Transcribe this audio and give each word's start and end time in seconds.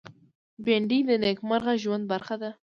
بېنډۍ 0.65 0.99
د 1.09 1.11
نېکمرغه 1.23 1.73
ژوند 1.83 2.03
برخه 2.11 2.35
ده 2.41 2.51